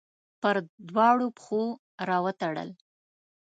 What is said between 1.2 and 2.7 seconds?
پښو راوتړل